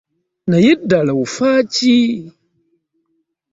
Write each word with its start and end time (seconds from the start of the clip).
Naye 0.49 0.71
ddala 0.79 1.13
offa 1.23 1.49
ki? 1.73 1.95